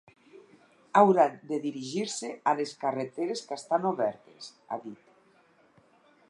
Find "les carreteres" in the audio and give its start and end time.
2.61-3.45